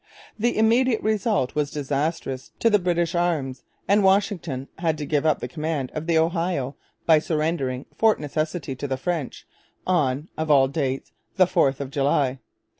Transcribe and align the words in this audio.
The 0.39 0.57
immediate 0.57 1.03
result 1.03 1.53
was 1.53 1.69
disastrous 1.69 2.49
to 2.57 2.71
the 2.71 2.79
British 2.79 3.13
arms; 3.13 3.61
and 3.87 4.03
Washington 4.03 4.67
had 4.79 4.97
to 4.97 5.05
give 5.05 5.27
up 5.27 5.41
the 5.41 5.47
command 5.47 5.91
of 5.93 6.07
the 6.07 6.17
Ohio 6.17 6.75
by 7.05 7.19
surrendering 7.19 7.85
Fort 7.95 8.19
Necessity 8.19 8.73
to 8.77 8.87
the 8.87 8.97
French 8.97 9.45
on 9.85 10.27
of 10.39 10.49
all 10.49 10.67
dates 10.67 11.11
the 11.35 11.45
4th 11.45 11.79
of 11.79 11.91
July! 11.91 12.39